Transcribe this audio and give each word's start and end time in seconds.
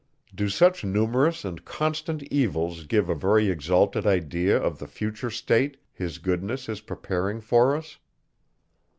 Do 0.33 0.49
such 0.49 0.83
numerous 0.83 1.45
and 1.45 1.63
constant 1.63 2.23
evils 2.31 2.87
give 2.87 3.07
a 3.07 3.13
very 3.13 3.51
exalted 3.51 4.07
idea 4.07 4.57
of 4.59 4.79
the 4.79 4.87
future 4.87 5.29
state, 5.29 5.77
his 5.93 6.17
goodness 6.17 6.67
is 6.67 6.81
preparing 6.81 7.39
for 7.39 7.75
us? 7.75 7.99